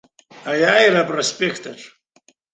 Аиааира 0.49 0.99
апроспект 1.03 1.63
аҿы. 1.71 1.87